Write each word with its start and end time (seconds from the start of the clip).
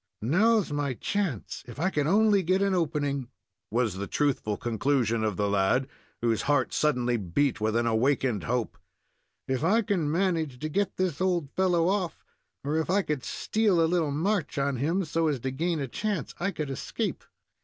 "Now 0.23 0.57
is 0.57 0.73
my 0.73 0.95
chance, 0.95 1.61
if 1.67 1.79
I 1.79 1.91
could 1.91 2.07
only 2.07 2.41
get 2.41 2.63
an 2.63 2.73
opening," 2.73 3.27
was 3.69 3.93
the 3.97 4.07
truthful 4.07 4.57
conclusion 4.57 5.23
of 5.23 5.37
the 5.37 5.47
lad, 5.47 5.87
whose 6.21 6.41
heart 6.49 6.73
suddenly 6.73 7.17
beat 7.17 7.61
with 7.61 7.75
an 7.75 7.85
awakened 7.85 8.45
hope. 8.45 8.79
"If 9.47 9.63
I 9.63 9.83
can 9.83 10.09
manage 10.09 10.57
to 10.61 10.69
get 10.69 10.97
this 10.97 11.21
old 11.21 11.51
fellow 11.51 11.87
off, 11.87 12.23
or 12.63 12.77
if 12.77 12.89
I 12.89 13.03
could 13.03 13.23
steal 13.23 13.79
a 13.79 13.85
little 13.85 14.09
march 14.09 14.57
on 14.57 14.77
him, 14.77 15.05
so 15.05 15.27
as 15.27 15.39
to 15.41 15.51
gain 15.51 15.79
a 15.79 15.87
chance, 15.87 16.33
I 16.39 16.49
could 16.49 16.71
escape. 16.71 17.23